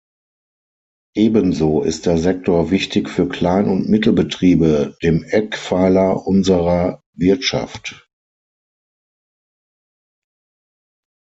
[1.15, 8.09] Ebenso ist der Sektor wichtig für Klein- und Mittelbetriebe, dem Eckpfeiler unserer Wirtschaft.